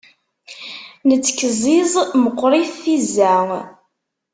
Nettkezziz 1.07 1.93
meqrit 2.23 2.73
tizza. 2.83 3.35